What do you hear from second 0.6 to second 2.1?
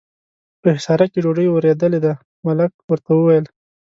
په حصارک کې ډوډۍ ورېدلې